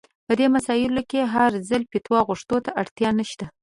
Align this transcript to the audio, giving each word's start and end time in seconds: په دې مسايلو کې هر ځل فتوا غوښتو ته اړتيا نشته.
په 0.27 0.33
دې 0.39 0.47
مسايلو 0.55 1.01
کې 1.11 1.21
هر 1.33 1.51
ځل 1.69 1.81
فتوا 1.91 2.19
غوښتو 2.27 2.57
ته 2.65 2.71
اړتيا 2.81 3.09
نشته. 3.19 3.45